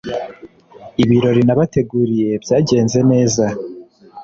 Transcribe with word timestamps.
Ibirori 1.03 1.41
nabateguriye 1.45 2.31
byagenze 2.43 2.99
neza. 3.11 3.45